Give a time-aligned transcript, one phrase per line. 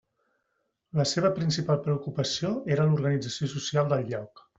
[0.99, 4.43] La seva principal preocupació era l'organització social del lloc.